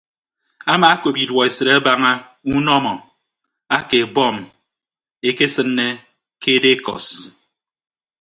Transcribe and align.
Amaakop 0.73 1.15
iduọesịt 1.23 1.67
abaña 1.75 2.11
unọmọ 2.55 2.93
ake 3.77 3.99
bọmb 4.15 4.43
ekesiine 5.29 5.87
ke 6.41 6.53
dekọs. 6.63 7.07